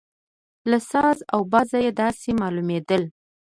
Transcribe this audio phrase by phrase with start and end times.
[0.69, 3.03] له ساز او بازه یې داسې معلومېدل.